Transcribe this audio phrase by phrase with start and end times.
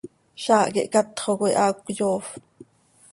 [0.43, 2.29] Zaah quih catxo coi haa cöyoofp.